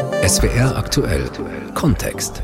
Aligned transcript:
SWR 0.00 0.78
aktuell 0.78 1.28
Kontext. 1.74 2.42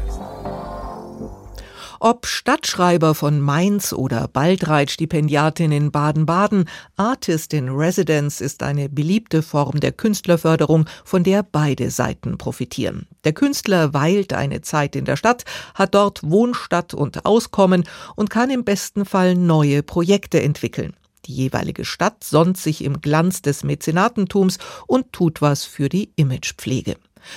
Ob 2.00 2.26
Stadtschreiber 2.26 3.14
von 3.14 3.40
Mainz 3.40 3.94
oder 3.94 4.28
Baldreit-Stipendiatin 4.28 5.72
in 5.72 5.90
Baden-Baden, 5.90 6.68
Artist 6.98 7.54
in 7.54 7.70
Residence 7.70 8.42
ist 8.42 8.62
eine 8.62 8.90
beliebte 8.90 9.40
Form 9.40 9.80
der 9.80 9.92
Künstlerförderung, 9.92 10.84
von 11.02 11.24
der 11.24 11.42
beide 11.42 11.90
Seiten 11.90 12.36
profitieren. 12.36 13.06
Der 13.24 13.32
Künstler 13.32 13.94
weilt 13.94 14.34
eine 14.34 14.60
Zeit 14.60 14.94
in 14.94 15.06
der 15.06 15.16
Stadt, 15.16 15.44
hat 15.74 15.94
dort 15.94 16.20
Wohnstatt 16.30 16.92
und 16.92 17.24
Auskommen 17.24 17.84
und 18.16 18.28
kann 18.28 18.50
im 18.50 18.64
besten 18.64 19.06
Fall 19.06 19.34
neue 19.34 19.82
Projekte 19.82 20.42
entwickeln. 20.42 20.92
Die 21.24 21.34
jeweilige 21.34 21.86
Stadt 21.86 22.22
sonnt 22.22 22.58
sich 22.58 22.84
im 22.84 23.00
Glanz 23.00 23.40
des 23.40 23.64
Mäzenatentums 23.64 24.58
und 24.86 25.14
tut 25.14 25.40
was 25.40 25.64
für 25.64 25.88
die 25.88 26.12
Imagepflege. 26.16 26.96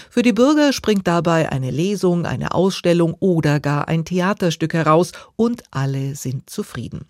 Für 0.10 0.22
die 0.22 0.34
Bürger 0.34 0.74
springt 0.74 1.08
dabei 1.08 1.52
eine 1.52 1.72
Lesung, 1.72 2.26
eine 2.26 2.54
Ausstellung 2.54 3.16
oder 3.20 3.60
gar 3.60 3.88
ein 3.88 4.06
Theaterstück 4.06 4.74
heraus 4.74 5.12
und 5.36 5.64
alle 5.72 6.16
sind 6.16 6.50
zufrieden. 6.50 7.06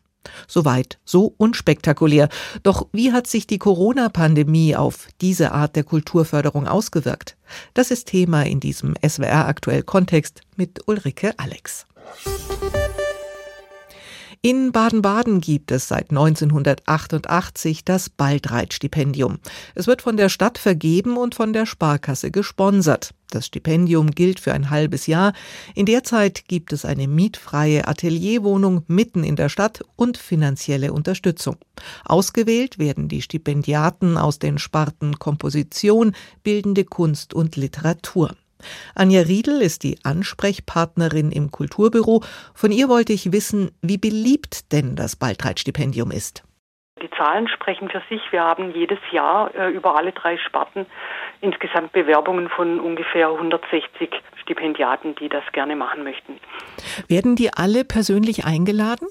Soweit 0.47 0.99
so 1.05 1.34
unspektakulär. 1.37 2.29
Doch 2.63 2.87
wie 2.91 3.11
hat 3.11 3.27
sich 3.27 3.47
die 3.47 3.57
Corona-Pandemie 3.57 4.75
auf 4.75 5.07
diese 5.21 5.51
Art 5.51 5.75
der 5.75 5.84
Kulturförderung 5.84 6.67
ausgewirkt? 6.67 7.37
Das 7.73 7.91
ist 7.91 8.07
Thema 8.07 8.43
in 8.43 8.59
diesem 8.59 8.95
SWR 9.05 9.48
aktuell 9.48 9.84
Kontext 9.84 10.41
mit 10.55 10.87
Ulrike 10.87 11.34
Alex. 11.37 11.87
In 14.41 14.71
Baden-Baden 14.71 15.41
gibt 15.41 15.70
es 15.70 15.89
seit 15.89 16.11
1988 16.11 17.84
das 17.84 18.09
Baldreit-Stipendium. 18.09 19.39
Es 19.75 19.85
wird 19.85 20.02
von 20.02 20.15
der 20.15 20.29
Stadt 20.29 20.57
vergeben 20.57 21.17
und 21.17 21.35
von 21.35 21.52
der 21.52 21.65
Sparkasse 21.65 22.31
gesponsert. 22.31 23.13
Das 23.31 23.48
Stipendium 23.48 24.12
gilt 24.12 24.39
für 24.39 24.53
ein 24.53 24.70
halbes 24.70 25.07
Jahr. 25.07 25.34
In 25.75 25.85
der 25.85 26.05
Zeit 26.05 26.45
gibt 26.48 26.71
es 26.71 26.85
eine 26.85 27.10
mietfreie 27.10 27.85
Atelierwohnung 27.85 28.85
mitten 28.87 29.26
in 29.26 29.35
der 29.35 29.49
Stadt 29.49 29.84
und 29.98 30.17
finanzielle 30.17 30.93
Unterstützung. 30.93 31.57
Ausgewählt 32.05 32.79
werden 32.79 33.10
die 33.10 33.21
Stipendiaten 33.21 34.17
aus 34.17 34.40
den 34.40 34.57
Sparten 34.57 35.20
Komposition, 35.20 36.15
bildende 36.43 36.85
Kunst 36.85 37.34
und 37.34 37.57
Literatur. 37.57 38.37
Anja 38.96 39.21
Riedel 39.21 39.62
ist 39.62 39.84
die 39.84 39.98
Ansprechpartnerin 40.04 41.32
im 41.32 41.52
Kulturbüro. 41.52 42.21
Von 42.54 42.71
ihr 42.71 42.90
wollte 42.90 43.13
ich 43.13 43.32
wissen, 43.32 43.71
wie 43.82 43.98
beliebt 43.98 44.71
denn 44.71 44.96
das 44.96 45.16
Baldreit-Stipendium 45.16 46.12
ist. 46.12 46.43
Die 47.01 47.10
Zahlen 47.12 47.48
sprechen 47.48 47.90
für 47.90 48.01
sich. 48.10 48.21
Wir 48.32 48.43
haben 48.43 48.74
jedes 48.76 48.99
Jahr 49.12 49.55
äh, 49.55 49.70
über 49.70 49.96
alle 49.96 50.12
drei 50.12 50.38
Sparten 50.38 50.85
insgesamt 51.41 51.93
Bewerbungen 51.93 52.49
von 52.49 52.79
ungefähr 52.79 53.29
160 53.29 54.10
Stipendiaten, 54.41 55.16
die 55.16 55.29
das 55.29 55.44
gerne 55.54 55.76
machen 55.76 56.04
möchten. 56.04 56.40
Werden 57.07 57.35
die 57.35 57.54
alle 57.54 57.85
persönlich 57.85 58.46
eingeladen? 58.46 59.07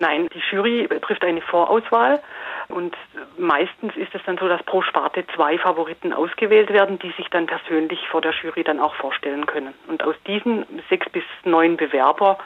Nein, 0.00 0.28
die 0.34 0.42
Jury 0.50 0.88
trifft 1.00 1.24
eine 1.24 1.40
Vorauswahl 1.40 2.20
und 2.68 2.96
meistens 3.38 3.94
ist 3.96 4.14
es 4.14 4.22
dann 4.26 4.38
so, 4.38 4.48
dass 4.48 4.62
pro 4.64 4.82
Sparte 4.82 5.24
zwei 5.34 5.58
Favoriten 5.58 6.12
ausgewählt 6.12 6.70
werden, 6.70 6.98
die 6.98 7.12
sich 7.12 7.28
dann 7.30 7.46
persönlich 7.46 8.00
vor 8.10 8.20
der 8.20 8.32
Jury 8.32 8.64
dann 8.64 8.80
auch 8.80 8.94
vorstellen 8.94 9.46
können. 9.46 9.74
Und 9.88 10.02
aus 10.02 10.16
diesen 10.26 10.64
sechs 10.88 11.08
bis 11.10 11.24
neun 11.44 11.76
Bewerber 11.76 12.38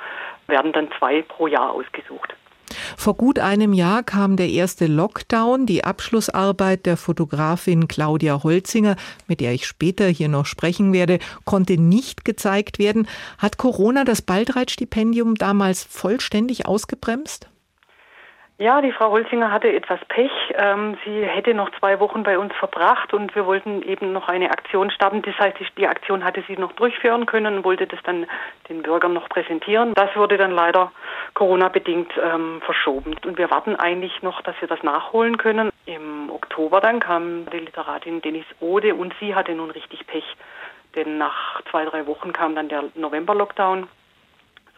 werden 0.47 0.73
dann 0.73 0.89
zwei 0.99 1.23
pro 1.23 1.47
Jahr 1.47 1.73
ausgesucht. 1.73 2.35
Vor 2.97 3.15
gut 3.15 3.39
einem 3.39 3.73
Jahr 3.73 4.03
kam 4.03 4.37
der 4.37 4.49
erste 4.49 4.87
Lockdown. 4.87 5.67
Die 5.67 5.85
Abschlussarbeit 5.85 6.87
der 6.87 6.97
Fotografin 6.97 7.89
Claudia 7.89 8.43
Holzinger, 8.43 8.97
mit 9.27 9.41
der 9.41 9.53
ich 9.53 9.67
später 9.67 10.07
hier 10.07 10.29
noch 10.29 10.47
sprechen 10.47 10.93
werde, 10.93 11.19
konnte 11.45 11.81
nicht 11.81 12.25
gezeigt 12.25 12.79
werden. 12.79 13.09
Hat 13.39 13.57
Corona 13.57 14.05
das 14.05 14.23
Baldreit-Stipendium 14.23 15.37
damals 15.37 15.85
vollständig 15.85 16.67
ausgebremst? 16.67 17.49
Ja, 18.61 18.81
die 18.81 18.91
Frau 18.91 19.13
Holzinger 19.13 19.53
hatte 19.53 19.73
etwas 19.73 20.01
Pech. 20.09 20.33
Ähm, 20.55 20.99
sie 21.05 21.25
hätte 21.25 21.55
noch 21.55 21.71
zwei 21.79 22.01
Wochen 22.01 22.25
bei 22.25 22.37
uns 22.37 22.53
verbracht 22.57 23.15
und 23.15 23.33
wir 23.37 23.47
wollten 23.47 23.83
eben 23.83 24.13
noch 24.13 24.27
eine 24.27 24.51
Aktion 24.51 24.91
starten. 24.91 25.23
Das 25.23 25.39
heißt, 25.39 25.59
die 25.77 25.87
Aktion 25.87 26.25
hatte 26.25 26.43
sie 26.49 26.57
noch 26.57 26.73
durchführen 26.73 27.27
können 27.27 27.59
und 27.59 27.65
wollte 27.65 27.87
das 27.87 28.01
dann 28.03 28.27
den 28.69 28.83
Bürgern 28.83 29.13
noch 29.13 29.29
präsentieren. 29.29 29.95
Das 29.95 30.15
wurde 30.17 30.39
dann 30.39 30.51
leider 30.51 30.91
Corona-bedingt 31.35 32.11
ähm, 32.21 32.61
verschoben. 32.63 33.15
Und 33.25 33.39
wir 33.39 33.49
warten 33.49 33.77
eigentlich 33.77 34.23
noch, 34.23 34.43
dass 34.43 34.61
wir 34.61 34.67
das 34.67 34.83
nachholen 34.83 35.39
können. 35.39 35.71
Im 35.87 36.29
Oktober 36.29 36.81
dann 36.81 36.99
kam 36.99 37.47
die 37.53 37.61
Literatin 37.61 38.21
Denise 38.23 38.53
Ode 38.59 38.97
und 38.97 39.15
sie 39.21 39.37
hatte 39.37 39.53
nun 39.53 39.71
richtig 39.71 40.05
Pech. 40.09 40.37
Denn 40.97 41.17
nach 41.17 41.63
zwei, 41.71 41.85
drei 41.85 42.09
Wochen 42.09 42.33
kam 42.33 42.57
dann 42.57 42.69
der 42.69 42.83
November-Lockdown 42.97 43.87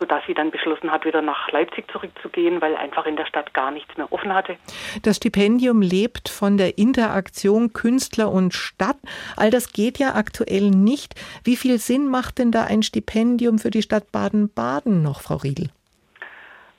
sodass 0.00 0.22
sie 0.26 0.34
dann 0.34 0.50
beschlossen 0.50 0.90
hat, 0.90 1.04
wieder 1.04 1.22
nach 1.22 1.50
Leipzig 1.52 1.88
zurückzugehen, 1.92 2.60
weil 2.60 2.74
einfach 2.74 3.06
in 3.06 3.16
der 3.16 3.26
Stadt 3.26 3.54
gar 3.54 3.70
nichts 3.70 3.96
mehr 3.96 4.10
offen 4.12 4.34
hatte. 4.34 4.56
Das 5.02 5.18
Stipendium 5.18 5.82
lebt 5.82 6.28
von 6.28 6.56
der 6.56 6.78
Interaktion 6.78 7.72
Künstler 7.72 8.32
und 8.32 8.54
Stadt. 8.54 8.96
All 9.36 9.50
das 9.50 9.72
geht 9.72 9.98
ja 9.98 10.14
aktuell 10.14 10.70
nicht. 10.70 11.14
Wie 11.44 11.56
viel 11.56 11.78
Sinn 11.78 12.08
macht 12.08 12.38
denn 12.38 12.50
da 12.50 12.64
ein 12.64 12.82
Stipendium 12.82 13.58
für 13.58 13.70
die 13.70 13.82
Stadt 13.82 14.10
Baden-Baden 14.10 15.02
noch, 15.02 15.20
Frau 15.20 15.36
Riedel? 15.36 15.68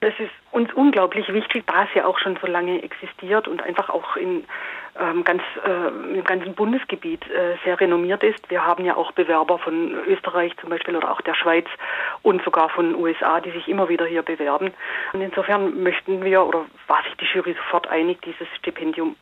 Das 0.02 0.14
ist 0.18 0.32
uns 0.52 0.74
unglaublich 0.74 1.32
wichtig, 1.32 1.64
da 1.68 1.84
es 1.84 1.94
ja 1.94 2.06
auch 2.06 2.18
schon 2.18 2.36
so 2.42 2.48
lange 2.48 2.82
existiert 2.82 3.48
und 3.48 3.62
einfach 3.62 3.90
auch 3.90 4.16
in 4.16 4.46
ähm, 5.00 5.24
ganz 5.24 5.44
äh, 5.64 6.16
im 6.18 6.24
ganzen 6.24 6.56
Bundesgebiet 6.56 7.24
äh, 7.30 7.56
sehr 7.64 7.80
renommiert 7.80 8.24
ist. 8.24 8.50
Wir 8.50 8.66
haben 8.66 8.84
ja 8.84 8.96
auch 8.98 9.12
Bewerber 9.12 9.60
von 9.60 9.94
Österreich 10.08 10.58
zum 10.58 10.72
Beispiel 10.72 10.96
oder 10.96 11.12
auch 11.12 11.22
der 11.22 11.36
Schweiz 11.36 11.68
und 12.24 12.44
sogar 12.44 12.70
von 12.70 12.96
USA, 12.96 13.42
die 13.42 13.52
sich 13.52 13.68
immer 13.68 13.90
wieder 13.90 14.08
hier 14.08 14.24
bewerben. 14.24 14.72
Und 15.14 15.22
insofern 15.22 15.84
möchten 15.84 16.24
wir 16.24 16.46
oder 16.46 16.66
war 16.88 17.04
sich 17.04 17.16
die 17.18 17.26
Jury 17.26 17.54
sofort 17.54 17.88
einig, 17.88 18.24
dieses 18.24 18.48
Stipendium 18.58 19.16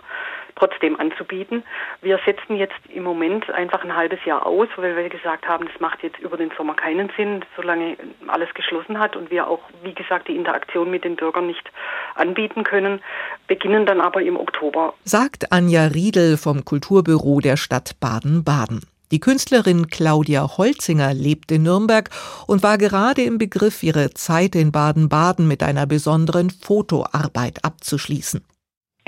trotzdem 0.55 0.99
anzubieten. 0.99 1.63
Wir 2.01 2.19
setzen 2.25 2.55
jetzt 2.55 2.79
im 2.93 3.03
Moment 3.03 3.49
einfach 3.49 3.83
ein 3.83 3.95
halbes 3.95 4.23
Jahr 4.25 4.45
aus, 4.45 4.67
weil 4.75 4.95
wir 4.95 5.09
gesagt 5.09 5.47
haben, 5.47 5.67
das 5.71 5.79
macht 5.79 6.03
jetzt 6.03 6.19
über 6.19 6.37
den 6.37 6.51
Sommer 6.57 6.75
keinen 6.75 7.11
Sinn, 7.15 7.43
solange 7.55 7.97
alles 8.27 8.53
geschlossen 8.53 8.99
hat 8.99 9.15
und 9.15 9.31
wir 9.31 9.47
auch, 9.47 9.61
wie 9.83 9.93
gesagt, 9.93 10.27
die 10.27 10.35
Interaktion 10.35 10.91
mit 10.91 11.03
den 11.03 11.15
Bürgern 11.15 11.47
nicht 11.47 11.71
anbieten 12.15 12.63
können, 12.63 13.01
beginnen 13.47 13.85
dann 13.85 14.01
aber 14.01 14.21
im 14.21 14.37
Oktober. 14.37 14.93
Sagt 15.03 15.51
Anja 15.51 15.85
Riedel 15.85 16.37
vom 16.37 16.65
Kulturbüro 16.65 17.39
der 17.39 17.57
Stadt 17.57 17.99
Baden-Baden. 17.99 18.81
Die 19.11 19.19
Künstlerin 19.19 19.87
Claudia 19.87 20.57
Holzinger 20.57 21.15
lebt 21.15 21.51
in 21.51 21.63
Nürnberg 21.63 22.11
und 22.45 22.61
war 22.61 22.77
gerade 22.77 23.23
im 23.23 23.39
Begriff, 23.39 23.81
ihre 23.81 24.11
Zeit 24.11 24.55
in 24.55 24.71
Baden-Baden 24.71 25.47
mit 25.47 25.63
einer 25.63 25.87
besonderen 25.87 26.51
Fotoarbeit 26.51 27.65
abzuschließen. 27.65 28.45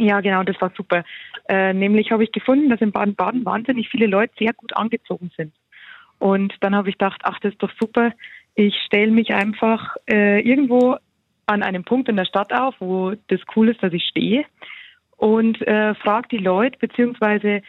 Ja, 0.01 0.19
genau, 0.19 0.41
das 0.41 0.59
war 0.59 0.71
super. 0.75 1.03
Äh, 1.47 1.73
nämlich 1.73 2.11
habe 2.11 2.23
ich 2.23 2.31
gefunden, 2.31 2.71
dass 2.71 2.81
in 2.81 2.91
Baden-Baden 2.91 3.45
wahnsinnig 3.45 3.87
viele 3.87 4.07
Leute 4.07 4.33
sehr 4.39 4.51
gut 4.51 4.75
angezogen 4.75 5.29
sind. 5.37 5.53
Und 6.17 6.55
dann 6.61 6.75
habe 6.75 6.89
ich 6.89 6.97
gedacht, 6.97 7.21
ach, 7.23 7.39
das 7.39 7.51
ist 7.51 7.61
doch 7.61 7.71
super. 7.79 8.11
Ich 8.55 8.75
stelle 8.83 9.11
mich 9.11 9.31
einfach 9.31 9.95
äh, 10.09 10.41
irgendwo 10.41 10.97
an 11.45 11.61
einem 11.61 11.83
Punkt 11.83 12.09
in 12.09 12.15
der 12.15 12.25
Stadt 12.25 12.51
auf, 12.51 12.73
wo 12.79 13.13
das 13.27 13.39
cool 13.55 13.69
ist, 13.69 13.83
dass 13.83 13.93
ich 13.93 14.03
stehe 14.07 14.43
und 15.17 15.61
äh, 15.67 15.93
frage 15.93 16.29
die 16.29 16.37
Leute 16.37 16.79
beziehungsweise 16.79 17.61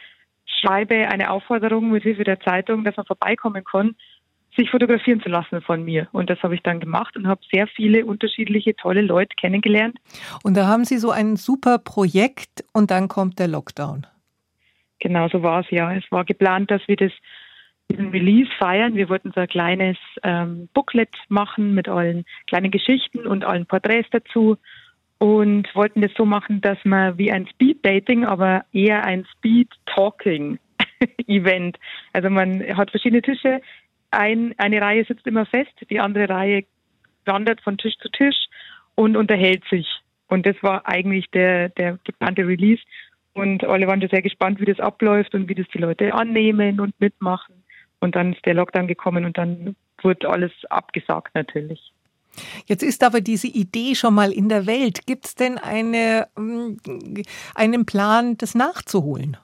schreibe 0.59 1.07
eine 1.09 1.29
Aufforderung 1.29 1.91
mit 1.91 2.01
Hilfe 2.01 2.23
der 2.23 2.39
Zeitung, 2.39 2.83
dass 2.83 2.97
man 2.97 3.05
vorbeikommen 3.05 3.63
kann 3.63 3.95
sich 4.55 4.69
fotografieren 4.69 5.21
zu 5.21 5.29
lassen 5.29 5.61
von 5.61 5.83
mir. 5.83 6.07
Und 6.11 6.29
das 6.29 6.41
habe 6.43 6.55
ich 6.55 6.61
dann 6.61 6.79
gemacht 6.79 7.15
und 7.15 7.27
habe 7.27 7.41
sehr 7.51 7.67
viele 7.67 8.05
unterschiedliche 8.05 8.75
tolle 8.75 9.01
Leute 9.01 9.35
kennengelernt. 9.35 9.97
Und 10.43 10.55
da 10.55 10.67
haben 10.67 10.85
Sie 10.85 10.97
so 10.97 11.11
ein 11.11 11.35
super 11.35 11.79
Projekt 11.79 12.63
und 12.73 12.91
dann 12.91 13.07
kommt 13.07 13.39
der 13.39 13.47
Lockdown. 13.47 14.05
Genau 14.99 15.27
so 15.29 15.43
war 15.43 15.61
es 15.61 15.69
ja. 15.69 15.93
Es 15.93 16.03
war 16.11 16.23
geplant, 16.23 16.71
dass 16.71 16.81
wir 16.87 16.95
das 16.95 17.11
diesen 17.91 18.09
Release 18.09 18.49
feiern. 18.57 18.95
Wir 18.95 19.09
wollten 19.09 19.31
so 19.33 19.41
ein 19.41 19.47
kleines 19.47 19.97
ähm, 20.23 20.69
Booklet 20.73 21.13
machen 21.27 21.73
mit 21.73 21.89
allen 21.89 22.23
kleinen 22.47 22.71
Geschichten 22.71 23.27
und 23.27 23.43
allen 23.43 23.65
Porträts 23.65 24.09
dazu 24.11 24.57
und 25.17 25.73
wollten 25.75 26.01
das 26.01 26.11
so 26.17 26.25
machen, 26.25 26.61
dass 26.61 26.77
man 26.83 27.17
wie 27.17 27.31
ein 27.31 27.47
Speed 27.47 27.85
Dating, 27.85 28.25
aber 28.25 28.65
eher 28.71 29.05
ein 29.05 29.25
Speed 29.37 29.69
Talking 29.85 30.59
Event. 31.27 31.77
Also 32.13 32.29
man 32.29 32.61
hat 32.75 32.91
verschiedene 32.91 33.21
Tische, 33.21 33.61
ein, 34.13 34.53
eine 34.57 34.81
Reihe 34.81 35.05
sitzt 35.05 35.27
immer 35.27 35.45
fest, 35.45 35.73
die 35.89 35.99
andere 35.99 36.29
Reihe 36.29 36.63
wandert 37.25 37.61
von 37.61 37.77
Tisch 37.77 37.97
zu 37.99 38.09
Tisch 38.09 38.47
und 38.95 39.15
unterhält 39.15 39.63
sich. 39.69 39.87
Und 40.27 40.45
das 40.45 40.55
war 40.61 40.87
eigentlich 40.87 41.29
der, 41.31 41.69
der 41.69 41.99
geplante 42.03 42.47
Release. 42.47 42.81
Und 43.33 43.63
alle 43.63 43.87
waren 43.87 44.07
sehr 44.07 44.21
gespannt, 44.21 44.59
wie 44.59 44.65
das 44.65 44.79
abläuft 44.79 45.33
und 45.33 45.47
wie 45.49 45.55
das 45.55 45.67
die 45.73 45.79
Leute 45.79 46.13
annehmen 46.13 46.79
und 46.79 46.99
mitmachen. 46.99 47.63
Und 47.99 48.15
dann 48.15 48.33
ist 48.33 48.45
der 48.45 48.53
Lockdown 48.53 48.87
gekommen 48.87 49.25
und 49.25 49.37
dann 49.37 49.75
wurde 50.01 50.29
alles 50.29 50.51
abgesagt 50.69 51.33
natürlich. 51.35 51.93
Jetzt 52.65 52.83
ist 52.83 53.03
aber 53.03 53.21
diese 53.21 53.47
Idee 53.47 53.95
schon 53.95 54.13
mal 54.13 54.31
in 54.31 54.49
der 54.49 54.65
Welt. 54.65 55.05
Gibt 55.05 55.25
es 55.25 55.35
denn 55.35 55.57
eine, 55.57 56.27
mm, 56.35 56.75
einen 57.55 57.85
Plan, 57.85 58.37
das 58.37 58.55
nachzuholen? 58.55 59.37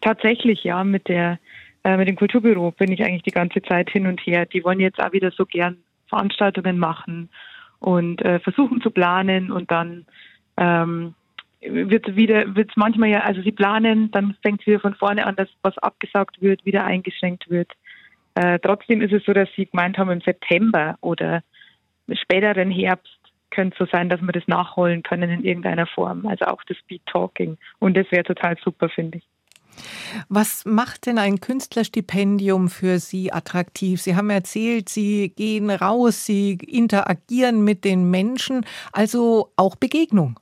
Tatsächlich 0.00 0.64
ja, 0.64 0.84
mit 0.84 1.08
der 1.08 1.38
Äh, 1.84 1.98
mit 1.98 2.08
dem 2.08 2.16
Kulturbüro 2.16 2.70
bin 2.70 2.90
ich 2.90 3.04
eigentlich 3.04 3.22
die 3.22 3.30
ganze 3.30 3.62
Zeit 3.62 3.90
hin 3.90 4.06
und 4.06 4.20
her. 4.20 4.46
Die 4.46 4.64
wollen 4.64 4.80
jetzt 4.80 5.00
auch 5.00 5.12
wieder 5.12 5.30
so 5.30 5.44
gern 5.44 5.76
Veranstaltungen 6.08 6.78
machen 6.78 7.28
und 7.78 8.22
äh, 8.22 8.40
versuchen 8.40 8.80
zu 8.80 8.90
planen 8.90 9.52
und 9.52 9.70
dann 9.70 10.06
ähm, 10.56 11.14
wird 11.60 12.16
wieder 12.16 12.54
wird 12.54 12.72
manchmal 12.76 13.10
ja 13.10 13.20
also 13.20 13.42
sie 13.42 13.52
planen 13.52 14.10
dann 14.10 14.36
fängt 14.42 14.60
es 14.60 14.66
wieder 14.66 14.80
von 14.80 14.94
vorne 14.94 15.26
an 15.26 15.34
dass 15.34 15.48
was 15.62 15.76
abgesagt 15.78 16.40
wird 16.40 16.64
wieder 16.64 16.84
eingeschränkt 16.84 17.50
wird. 17.50 17.72
Äh, 18.34 18.58
trotzdem 18.60 19.00
ist 19.02 19.12
es 19.12 19.24
so 19.24 19.32
dass 19.32 19.48
sie 19.56 19.66
gemeint 19.66 19.98
haben 19.98 20.10
im 20.10 20.20
September 20.20 20.96
oder 21.00 21.42
späteren 22.12 22.70
Herbst 22.70 23.18
könnte 23.50 23.76
so 23.78 23.86
sein 23.90 24.08
dass 24.08 24.20
wir 24.20 24.32
das 24.32 24.46
nachholen 24.46 25.02
können 25.02 25.30
in 25.30 25.44
irgendeiner 25.44 25.86
Form. 25.86 26.26
Also 26.26 26.46
auch 26.46 26.62
das 26.64 26.78
Speed 26.78 27.02
Talking. 27.06 27.58
Und 27.78 27.96
das 27.96 28.10
wäre 28.10 28.24
total 28.24 28.56
super 28.62 28.88
finde 28.88 29.18
ich 29.18 29.24
was 30.28 30.64
macht 30.64 31.06
denn 31.06 31.18
ein 31.18 31.40
Künstlerstipendium 31.40 32.68
für 32.68 32.98
Sie 32.98 33.32
attraktiv? 33.32 34.00
Sie 34.00 34.16
haben 34.16 34.30
erzählt, 34.30 34.88
Sie 34.88 35.30
gehen 35.30 35.70
raus, 35.70 36.26
Sie 36.26 36.58
interagieren 36.66 37.64
mit 37.64 37.84
den 37.84 38.10
Menschen, 38.10 38.64
also 38.92 39.50
auch 39.56 39.76
Begegnung. 39.76 40.38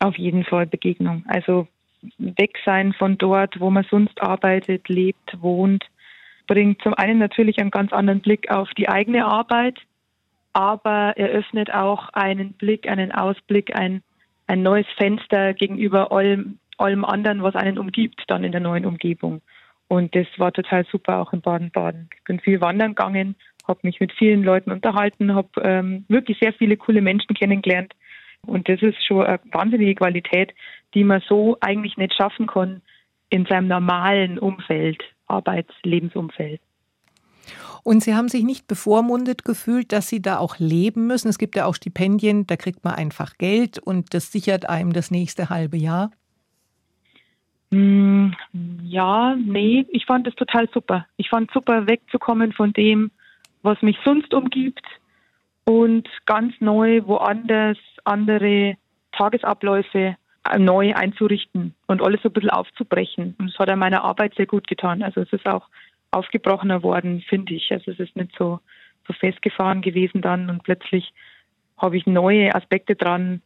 Auf 0.00 0.16
jeden 0.16 0.44
Fall 0.44 0.66
Begegnung. 0.66 1.24
Also 1.28 1.68
weg 2.18 2.58
sein 2.64 2.92
von 2.92 3.18
dort, 3.18 3.60
wo 3.60 3.70
man 3.70 3.86
sonst 3.90 4.20
arbeitet, 4.20 4.88
lebt, 4.88 5.40
wohnt, 5.40 5.84
bringt 6.46 6.82
zum 6.82 6.94
einen 6.94 7.18
natürlich 7.18 7.58
einen 7.58 7.70
ganz 7.70 7.92
anderen 7.92 8.20
Blick 8.20 8.50
auf 8.50 8.68
die 8.76 8.88
eigene 8.88 9.24
Arbeit, 9.24 9.78
aber 10.52 11.16
eröffnet 11.16 11.72
auch 11.72 12.08
einen 12.10 12.52
Blick, 12.54 12.88
einen 12.88 13.12
Ausblick, 13.12 13.74
ein, 13.74 14.02
ein 14.46 14.62
neues 14.62 14.86
Fenster 14.96 15.54
gegenüber 15.54 16.12
allem, 16.12 16.58
allem 16.78 17.04
anderen, 17.04 17.42
was 17.42 17.54
einen 17.54 17.78
umgibt, 17.78 18.22
dann 18.28 18.44
in 18.44 18.52
der 18.52 18.60
neuen 18.60 18.86
Umgebung. 18.86 19.42
Und 19.88 20.14
das 20.14 20.26
war 20.38 20.52
total 20.52 20.86
super 20.90 21.18
auch 21.18 21.32
in 21.32 21.40
Baden-Baden. 21.40 22.08
Ich 22.16 22.24
bin 22.24 22.40
viel 22.40 22.60
wandern 22.60 22.94
gegangen, 22.94 23.36
habe 23.66 23.80
mich 23.82 24.00
mit 24.00 24.12
vielen 24.12 24.42
Leuten 24.42 24.70
unterhalten, 24.70 25.34
habe 25.34 25.48
ähm, 25.62 26.04
wirklich 26.08 26.38
sehr 26.40 26.52
viele 26.52 26.76
coole 26.76 27.02
Menschen 27.02 27.34
kennengelernt 27.34 27.94
und 28.46 28.68
das 28.68 28.82
ist 28.82 29.04
schon 29.06 29.24
eine 29.24 29.40
wahnsinnige 29.52 29.94
Qualität, 29.94 30.52
die 30.94 31.04
man 31.04 31.22
so 31.28 31.56
eigentlich 31.60 31.96
nicht 31.96 32.14
schaffen 32.14 32.46
kann 32.46 32.82
in 33.30 33.46
seinem 33.46 33.68
normalen 33.68 34.38
Umfeld, 34.38 35.02
Arbeits-, 35.26 35.74
Lebensumfeld. 35.84 36.60
Und 37.84 38.02
Sie 38.02 38.14
haben 38.14 38.28
sich 38.28 38.44
nicht 38.44 38.68
bevormundet 38.68 39.44
gefühlt, 39.44 39.92
dass 39.92 40.08
Sie 40.08 40.22
da 40.22 40.38
auch 40.38 40.58
leben 40.58 41.06
müssen. 41.06 41.28
Es 41.28 41.38
gibt 41.38 41.56
ja 41.56 41.66
auch 41.66 41.74
Stipendien, 41.74 42.46
da 42.46 42.56
kriegt 42.56 42.84
man 42.84 42.94
einfach 42.94 43.36
Geld 43.38 43.78
und 43.78 44.14
das 44.14 44.30
sichert 44.30 44.68
einem 44.68 44.92
das 44.92 45.10
nächste 45.10 45.50
halbe 45.50 45.76
Jahr. 45.76 46.10
Hm, 47.72 48.34
ja, 48.82 49.34
nee, 49.34 49.86
ich 49.88 50.04
fand 50.04 50.26
es 50.26 50.34
total 50.34 50.68
super. 50.74 51.06
Ich 51.16 51.30
fand 51.30 51.50
super, 51.52 51.88
wegzukommen 51.88 52.52
von 52.52 52.74
dem, 52.74 53.10
was 53.62 53.80
mich 53.80 53.96
sonst 54.04 54.34
umgibt 54.34 54.84
und 55.64 56.06
ganz 56.26 56.52
neu 56.60 57.00
woanders 57.06 57.78
andere 58.04 58.76
Tagesabläufe 59.12 60.16
äh, 60.50 60.58
neu 60.58 60.94
einzurichten 60.94 61.74
und 61.86 62.02
alles 62.02 62.20
so 62.22 62.28
ein 62.28 62.34
bisschen 62.34 62.50
aufzubrechen. 62.50 63.36
Und 63.38 63.50
das 63.50 63.58
hat 63.58 63.70
er 63.70 63.76
meiner 63.76 64.04
Arbeit 64.04 64.34
sehr 64.34 64.46
gut 64.46 64.66
getan. 64.66 65.02
Also 65.02 65.22
es 65.22 65.32
ist 65.32 65.46
auch 65.46 65.66
aufgebrochener 66.10 66.82
worden, 66.82 67.24
finde 67.26 67.54
ich. 67.54 67.72
Also 67.72 67.92
es 67.92 67.98
ist 67.98 68.14
nicht 68.16 68.32
so, 68.38 68.60
so 69.06 69.14
festgefahren 69.14 69.80
gewesen 69.80 70.20
dann 70.20 70.50
und 70.50 70.62
plötzlich 70.62 71.14
habe 71.78 71.96
ich 71.96 72.06
neue 72.06 72.54
Aspekte 72.54 72.96
dran 72.96 73.40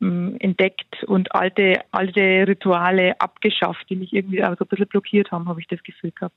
entdeckt 0.00 1.04
und 1.04 1.34
alte, 1.34 1.82
alte 1.90 2.46
Rituale 2.46 3.18
abgeschafft, 3.20 3.88
die 3.88 3.96
mich 3.96 4.12
irgendwie 4.12 4.44
auch 4.44 4.56
so 4.58 4.64
ein 4.64 4.68
bisschen 4.68 4.88
blockiert 4.88 5.30
haben, 5.30 5.48
habe 5.48 5.60
ich 5.60 5.68
das 5.68 5.82
Gefühl 5.82 6.10
gehabt. 6.10 6.36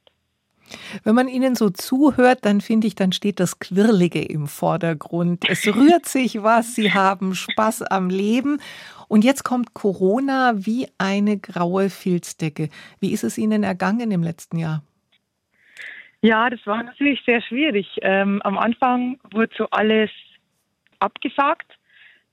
Wenn 1.03 1.15
man 1.15 1.27
Ihnen 1.27 1.55
so 1.55 1.69
zuhört, 1.69 2.45
dann 2.45 2.61
finde 2.61 2.87
ich, 2.87 2.95
dann 2.95 3.11
steht 3.11 3.39
das 3.39 3.59
Quirlige 3.59 4.21
im 4.21 4.47
Vordergrund. 4.47 5.49
Es 5.49 5.65
rührt 5.67 6.05
sich 6.05 6.43
was, 6.43 6.75
Sie 6.75 6.93
haben 6.93 7.35
Spaß 7.35 7.83
am 7.83 8.09
Leben. 8.09 8.61
Und 9.07 9.23
jetzt 9.23 9.43
kommt 9.43 9.73
Corona 9.73 10.53
wie 10.55 10.87
eine 10.97 11.37
graue 11.37 11.89
Filzdecke. 11.89 12.69
Wie 12.99 13.11
ist 13.11 13.23
es 13.23 13.37
Ihnen 13.37 13.63
ergangen 13.63 14.11
im 14.11 14.21
letzten 14.21 14.57
Jahr? 14.57 14.83
Ja, 16.21 16.49
das 16.49 16.59
war 16.65 16.83
natürlich 16.83 17.21
sehr 17.25 17.41
schwierig. 17.41 17.87
Ähm, 18.01 18.41
am 18.43 18.57
Anfang 18.57 19.19
wurde 19.31 19.53
so 19.57 19.67
alles 19.71 20.11
abgesagt. 20.99 21.78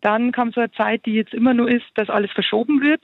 Dann 0.07 0.31
kam 0.31 0.53
so 0.53 0.61
eine 0.61 0.71
Zeit, 0.71 1.05
die 1.05 1.15
jetzt 1.15 1.35
immer 1.35 1.53
nur 1.53 1.69
ist, 1.69 1.87
dass 1.97 2.09
alles 2.11 2.31
verschoben 2.31 2.81
wird. 2.81 3.03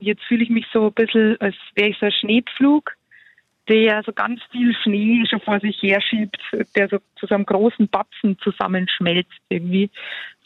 Jetzt 0.00 0.24
fühle 0.24 0.42
ich 0.42 0.50
mich 0.50 0.66
so 0.72 0.88
ein 0.88 0.92
bisschen, 0.92 1.40
als 1.40 1.54
wäre 1.76 1.90
ich 1.90 1.98
so 1.98 2.06
ein 2.06 2.12
Schneepflug 2.12 2.96
der 3.68 4.02
so 4.04 4.12
ganz 4.12 4.40
viel 4.52 4.74
Schnee 4.74 5.24
schon 5.28 5.40
vor 5.40 5.58
sich 5.60 5.82
her 5.82 6.00
schiebt, 6.00 6.40
der 6.76 6.88
so 6.88 6.98
zu 7.16 7.26
so 7.26 7.34
einem 7.34 7.46
großen 7.46 7.88
Batzen 7.88 8.38
zusammenschmelzt 8.38 9.40
irgendwie. 9.48 9.90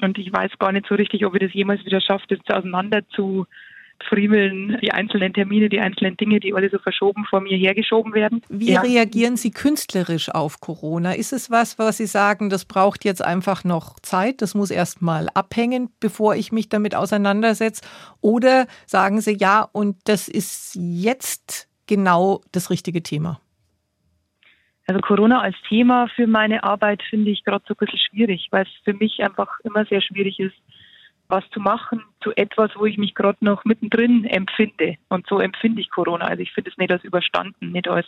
Und 0.00 0.16
ich 0.16 0.32
weiß 0.32 0.52
gar 0.58 0.72
nicht 0.72 0.86
so 0.86 0.94
richtig, 0.94 1.26
ob 1.26 1.34
ich 1.34 1.42
das 1.42 1.52
jemals 1.52 1.84
wieder 1.84 2.00
schaffe, 2.00 2.24
das 2.28 2.56
auseinander 2.56 3.06
zu 3.10 3.46
friemeln, 4.08 4.78
die 4.82 4.92
einzelnen 4.92 5.32
Termine, 5.32 5.68
die 5.68 5.80
einzelnen 5.80 6.16
Dinge, 6.16 6.40
die 6.40 6.54
alle 6.54 6.70
so 6.70 6.78
verschoben 6.78 7.24
vor 7.24 7.40
mir 7.40 7.56
hergeschoben 7.56 8.14
werden. 8.14 8.42
Wie 8.48 8.72
ja. 8.72 8.80
reagieren 8.80 9.36
Sie 9.36 9.50
künstlerisch 9.50 10.30
auf 10.30 10.60
Corona? 10.60 11.12
Ist 11.12 11.32
es 11.32 11.50
was, 11.50 11.78
was 11.78 11.98
Sie 11.98 12.06
sagen, 12.06 12.50
das 12.50 12.64
braucht 12.64 13.04
jetzt 13.04 13.24
einfach 13.24 13.64
noch 13.64 13.98
Zeit, 14.00 14.42
das 14.42 14.54
muss 14.54 14.70
erst 14.70 15.02
mal 15.02 15.28
abhängen, 15.34 15.90
bevor 16.00 16.34
ich 16.34 16.52
mich 16.52 16.68
damit 16.68 16.94
auseinandersetze? 16.94 17.82
Oder 18.20 18.66
sagen 18.86 19.20
Sie 19.20 19.36
ja, 19.38 19.68
und 19.72 19.96
das 20.04 20.28
ist 20.28 20.76
jetzt 20.80 21.68
genau 21.86 22.40
das 22.52 22.70
richtige 22.70 23.02
Thema? 23.02 23.40
Also 24.86 25.00
Corona 25.02 25.40
als 25.40 25.56
Thema 25.68 26.08
für 26.16 26.26
meine 26.26 26.64
Arbeit 26.64 27.00
finde 27.08 27.30
ich 27.30 27.44
gerade 27.44 27.64
so 27.68 27.74
ein 27.74 27.76
bisschen 27.76 28.00
schwierig, 28.10 28.48
weil 28.50 28.64
es 28.64 28.72
für 28.82 28.92
mich 28.92 29.22
einfach 29.22 29.60
immer 29.62 29.84
sehr 29.84 30.02
schwierig 30.02 30.40
ist, 30.40 30.56
was 31.30 31.48
zu 31.50 31.60
machen 31.60 32.02
zu 32.22 32.32
etwas, 32.36 32.70
wo 32.76 32.86
ich 32.86 32.98
mich 32.98 33.14
gerade 33.14 33.38
noch 33.40 33.64
mittendrin 33.64 34.24
empfinde. 34.24 34.96
Und 35.08 35.26
so 35.26 35.38
empfinde 35.38 35.80
ich 35.80 35.90
Corona. 35.90 36.26
Also 36.26 36.42
ich 36.42 36.52
finde 36.52 36.70
es 36.70 36.78
nicht 36.78 36.92
als 36.92 37.04
überstanden, 37.04 37.72
nicht 37.72 37.88
als 37.88 38.06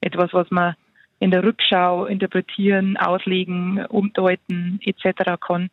etwas, 0.00 0.32
was 0.32 0.50
man 0.50 0.74
in 1.20 1.30
der 1.30 1.44
Rückschau 1.44 2.06
interpretieren, 2.06 2.96
auslegen, 2.96 3.84
umdeuten 3.86 4.80
etc. 4.82 5.40
kann. 5.40 5.70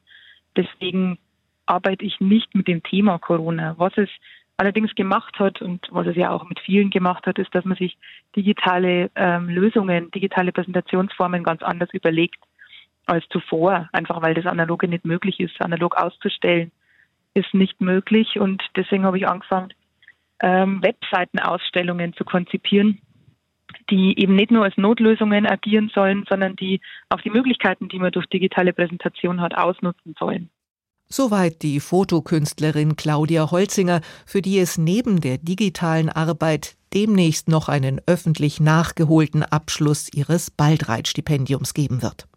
Deswegen 0.56 1.18
arbeite 1.66 2.06
ich 2.06 2.20
nicht 2.20 2.54
mit 2.56 2.68
dem 2.68 2.84
Thema 2.84 3.18
Corona. 3.18 3.76
Was 3.78 3.98
es 3.98 4.10
allerdings 4.58 4.94
gemacht 4.96 5.40
hat 5.40 5.62
und 5.62 5.88
was 5.92 6.08
es 6.08 6.16
ja 6.16 6.30
auch 6.30 6.48
mit 6.48 6.60
vielen 6.60 6.90
gemacht 6.90 7.26
hat, 7.26 7.40
ist, 7.40 7.54
dass 7.56 7.66
man 7.66 7.78
sich 7.78 7.98
digitale 8.36 9.10
ähm, 9.16 9.50
Lösungen, 9.50 10.12
digitale 10.12 10.52
Präsentationsformen 10.52 11.44
ganz 11.44 11.64
anders 11.64 11.90
überlegt 11.94 12.38
als 13.08 13.28
zuvor, 13.30 13.90
einfach 13.92 14.22
weil 14.22 14.36
das 14.36 14.46
analoge 14.46 14.88
nicht 14.88 15.06
möglich 15.06 15.40
ist. 15.40 15.60
Analog 15.62 15.96
auszustellen 15.98 16.72
ist 17.34 17.54
nicht 17.54 17.82
möglich 17.82 18.40
und 18.40 18.62
deswegen 18.76 19.06
habe 19.06 19.18
ich 19.18 19.28
angefangen, 19.28 19.74
ähm, 20.42 20.82
Webseitenausstellungen 20.82 22.14
zu 22.14 22.26
konzipieren, 22.26 23.00
die 23.90 24.20
eben 24.20 24.36
nicht 24.36 24.52
nur 24.52 24.64
als 24.64 24.78
Notlösungen 24.78 25.46
agieren 25.46 25.92
sollen, 25.94 26.26
sondern 26.30 26.56
die 26.56 26.82
auch 27.10 27.22
die 27.22 27.30
Möglichkeiten, 27.30 27.90
die 27.90 28.00
man 28.00 28.12
durch 28.12 28.26
digitale 28.28 28.74
Präsentation 28.74 29.42
hat, 29.42 29.56
ausnutzen 29.56 30.16
sollen. 30.20 30.50
Soweit 31.08 31.62
die 31.62 31.82
Fotokünstlerin 31.82 32.96
Claudia 32.96 33.52
Holzinger, 33.52 34.00
für 34.26 34.42
die 34.42 34.60
es 34.60 34.78
neben 34.78 35.20
der 35.20 35.38
digitalen 35.38 36.10
Arbeit 36.10 36.78
demnächst 36.94 37.50
noch 37.50 37.68
einen 37.68 38.00
öffentlich 38.06 38.62
nachgeholten 38.62 39.44
Abschluss 39.44 40.10
ihres 40.14 40.52
Baldreit-Stipendiums 40.52 41.74
geben 41.74 42.02
wird. 42.02 42.28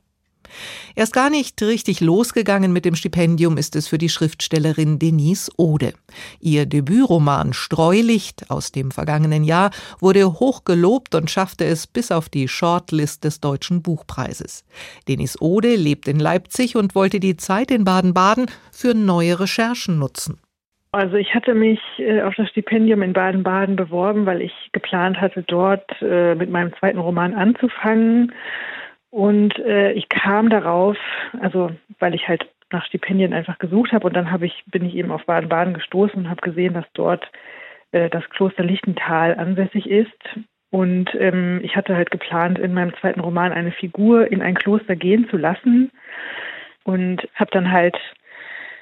Erst 0.94 1.12
gar 1.12 1.30
nicht 1.30 1.60
richtig 1.62 2.00
losgegangen 2.00 2.72
mit 2.72 2.84
dem 2.84 2.94
Stipendium 2.94 3.56
ist 3.56 3.76
es 3.76 3.88
für 3.88 3.98
die 3.98 4.08
Schriftstellerin 4.08 4.98
Denise 4.98 5.50
Ode. 5.56 5.94
Ihr 6.40 6.66
Debütroman 6.66 7.52
Streulicht 7.52 8.50
aus 8.50 8.72
dem 8.72 8.90
vergangenen 8.90 9.44
Jahr 9.44 9.70
wurde 10.00 10.40
hoch 10.40 10.64
gelobt 10.64 11.14
und 11.14 11.30
schaffte 11.30 11.64
es 11.64 11.86
bis 11.86 12.10
auf 12.10 12.28
die 12.28 12.48
Shortlist 12.48 13.24
des 13.24 13.40
Deutschen 13.40 13.82
Buchpreises. 13.82 14.64
Denise 15.08 15.40
Ode 15.40 15.76
lebt 15.76 16.08
in 16.08 16.18
Leipzig 16.18 16.76
und 16.76 16.94
wollte 16.94 17.20
die 17.20 17.36
Zeit 17.36 17.70
in 17.70 17.84
Baden-Baden 17.84 18.46
für 18.72 18.94
neue 18.94 19.40
Recherchen 19.40 19.98
nutzen. 19.98 20.38
Also 20.94 21.16
ich 21.16 21.34
hatte 21.34 21.54
mich 21.54 21.80
äh, 21.98 22.22
auf 22.22 22.36
das 22.36 22.48
Stipendium 22.50 23.02
in 23.02 23.14
Baden-Baden 23.14 23.74
beworben, 23.74 24.26
weil 24.26 24.40
ich 24.40 24.52
geplant 24.70 25.20
hatte, 25.20 25.42
dort 25.42 25.90
äh, 26.00 26.36
mit 26.36 26.50
meinem 26.50 26.72
zweiten 26.78 26.98
Roman 26.98 27.34
anzufangen. 27.34 28.32
Und 29.14 29.56
äh, 29.60 29.92
ich 29.92 30.08
kam 30.08 30.50
darauf, 30.50 30.96
also 31.40 31.70
weil 32.00 32.16
ich 32.16 32.26
halt 32.26 32.48
nach 32.72 32.84
Stipendien 32.84 33.32
einfach 33.32 33.58
gesucht 33.58 33.92
habe 33.92 34.08
und 34.08 34.16
dann 34.16 34.32
habe 34.32 34.44
ich 34.44 34.64
bin 34.66 34.84
ich 34.84 34.96
eben 34.96 35.12
auf 35.12 35.24
Baden-Baden 35.24 35.72
gestoßen 35.72 36.16
und 36.16 36.28
habe 36.28 36.40
gesehen, 36.40 36.74
dass 36.74 36.86
dort 36.94 37.30
äh, 37.92 38.10
das 38.10 38.28
Kloster 38.30 38.64
Lichtental 38.64 39.36
ansässig 39.36 39.88
ist. 39.88 40.18
Und 40.70 41.14
ähm, 41.14 41.60
ich 41.62 41.76
hatte 41.76 41.94
halt 41.94 42.10
geplant, 42.10 42.58
in 42.58 42.74
meinem 42.74 42.92
zweiten 42.96 43.20
Roman 43.20 43.52
eine 43.52 43.70
Figur 43.70 44.32
in 44.32 44.42
ein 44.42 44.56
Kloster 44.56 44.96
gehen 44.96 45.28
zu 45.28 45.36
lassen 45.36 45.92
und 46.82 47.22
habe 47.36 47.52
dann 47.52 47.70
halt 47.70 47.96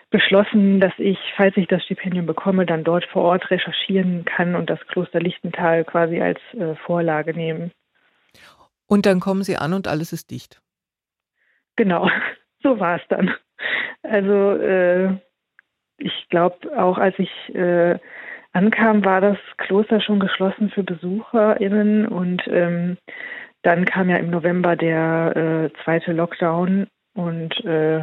beschlossen, 0.09 0.81
dass 0.81 0.95
ich, 0.97 1.19
falls 1.37 1.59
ich 1.59 1.67
das 1.67 1.85
Stipendium 1.85 2.25
bekomme, 2.25 2.65
dann 2.65 2.85
dort 2.85 3.05
vor 3.05 3.25
Ort 3.25 3.51
recherchieren 3.51 4.25
kann 4.25 4.55
und 4.55 4.71
das 4.71 4.81
Kloster 4.87 5.21
Lichtental 5.21 5.85
quasi 5.85 6.23
als 6.23 6.41
äh, 6.55 6.75
Vorlage 6.87 7.35
nehmen. 7.35 7.71
Und 8.93 9.07
dann 9.07 9.21
kommen 9.21 9.43
Sie 9.43 9.57
an 9.57 9.73
und 9.73 9.89
alles 9.89 10.13
ist 10.13 10.31
dicht. 10.31 10.61
Genau, 11.77 12.11
so 12.63 12.79
war 12.79 12.97
es 12.97 13.03
dann. 13.09 13.35
Also 14.03 14.59
äh, 14.59 15.15
ich 15.97 16.29
glaube, 16.29 16.59
auch 16.77 16.99
als 16.99 17.19
ich 17.19 17.31
äh, 17.55 17.99
ankam, 18.53 19.03
war 19.03 19.23
das 19.23 19.39
Kloster 19.57 20.03
schon 20.03 20.21
geschlossen 20.21 20.69
für 20.69 20.83
BesucherInnen 20.83 22.07
und 22.07 22.43
ähm, 22.49 22.99
dann 23.63 23.87
kam 23.87 24.11
ja 24.11 24.19
im 24.19 24.29
November 24.29 24.77
der 24.77 25.37
äh, 25.73 25.85
zweite 25.85 26.13
Lockdown 26.13 26.87
und 27.15 27.65
äh, 27.65 28.03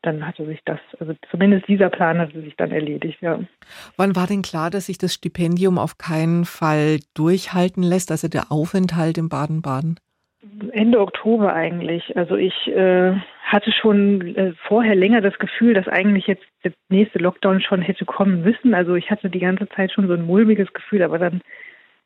dann 0.00 0.26
hatte 0.26 0.46
sich 0.46 0.60
das, 0.64 0.80
also 0.98 1.12
zumindest 1.30 1.68
dieser 1.68 1.90
Plan 1.90 2.18
hatte 2.18 2.40
sich 2.40 2.56
dann 2.56 2.70
erledigt, 2.70 3.20
ja. 3.20 3.38
Wann 3.98 4.16
war 4.16 4.26
denn 4.26 4.40
klar, 4.40 4.70
dass 4.70 4.86
sich 4.86 4.96
das 4.96 5.12
Stipendium 5.12 5.76
auf 5.78 5.98
keinen 5.98 6.46
Fall 6.46 7.00
durchhalten 7.12 7.82
lässt, 7.82 8.10
also 8.10 8.28
der 8.28 8.50
Aufenthalt 8.50 9.18
in 9.18 9.28
Baden-Baden? 9.28 10.00
Ende 10.72 11.00
Oktober 11.00 11.54
eigentlich. 11.54 12.16
Also 12.16 12.36
ich 12.36 12.66
äh, 12.68 13.12
hatte 13.44 13.70
schon 13.70 14.34
äh, 14.34 14.52
vorher 14.66 14.96
länger 14.96 15.20
das 15.20 15.38
Gefühl, 15.38 15.74
dass 15.74 15.86
eigentlich 15.86 16.26
jetzt 16.26 16.44
der 16.64 16.72
nächste 16.88 17.20
Lockdown 17.20 17.60
schon 17.60 17.80
hätte 17.80 18.04
kommen 18.04 18.42
müssen. 18.42 18.74
Also 18.74 18.94
ich 18.94 19.10
hatte 19.10 19.30
die 19.30 19.38
ganze 19.38 19.68
Zeit 19.68 19.92
schon 19.92 20.08
so 20.08 20.14
ein 20.14 20.26
mulmiges 20.26 20.72
Gefühl, 20.72 21.02
aber 21.02 21.18
dann 21.18 21.42